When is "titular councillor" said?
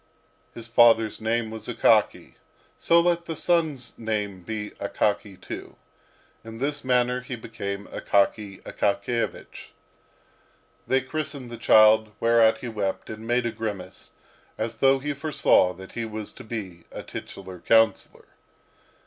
17.03-18.25